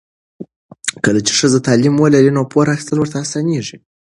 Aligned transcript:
کله 1.05 1.19
چې 1.27 1.31
ښځه 1.39 1.59
تعلیم 1.67 1.95
ولري، 1.97 2.31
نو 2.37 2.41
پور 2.51 2.65
اخیستل 2.73 2.97
ورته 2.99 3.17
اسانېږي. 3.25 3.77